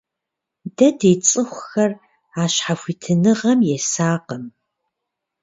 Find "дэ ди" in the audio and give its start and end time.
0.75-1.11